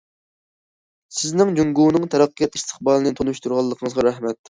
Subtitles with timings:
[1.19, 4.39] سىزنىڭ جۇڭگونىڭ تەرەققىيات ئىستىقبالىنى تونۇشتۇرغانلىقىڭىزغا رەھمەت.